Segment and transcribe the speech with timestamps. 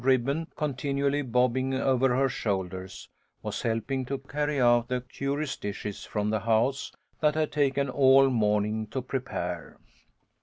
[0.03, 3.07] ribbon continually bobbing over her shoulders,
[3.43, 8.27] was helping to carry out the curious dishes from the house that had taken all
[8.31, 9.77] morning to prepare.